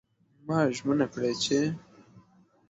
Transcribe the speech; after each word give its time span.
ما 0.45 0.57
ژمنه 0.75 1.05
کړې 1.13 1.31
چې 1.43 1.59